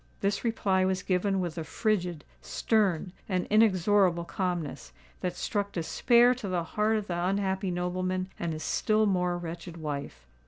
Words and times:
This 0.21 0.43
reply 0.43 0.83
was 0.83 1.03
given 1.03 1.39
with 1.39 1.59
a 1.59 1.63
frigid—stern—and 1.63 3.45
inexorable 3.51 4.25
calmness, 4.25 4.93
that 5.19 5.35
struck 5.35 5.71
despair 5.71 6.33
to 6.33 6.47
the 6.47 6.63
heart 6.63 6.97
of 6.97 7.05
the 7.05 7.23
unhappy 7.23 7.69
nobleman 7.69 8.31
and 8.39 8.51
his 8.53 8.63
still 8.63 9.05
more 9.05 9.37
wretched 9.37 9.77
wife. 9.77 10.25